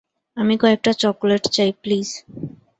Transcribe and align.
আমি 0.37 0.53
কয়েকটা 0.61 0.91
চকোলেট 1.01 1.43
চাই, 1.55 1.71
প্লিজ। 1.81 2.07